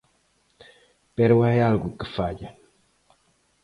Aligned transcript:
Pero 1.17 1.35
hai 1.45 1.57
algo 1.69 1.89
que 1.97 2.07
falla. 2.17 2.49